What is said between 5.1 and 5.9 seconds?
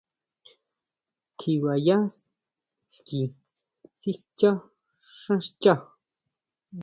xán xchá.